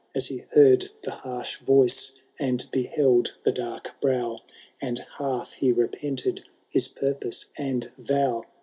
[0.15, 4.39] As he heard the harsh voice and beheld the dark brow.
[4.81, 8.43] And half he repented his purpose and vow.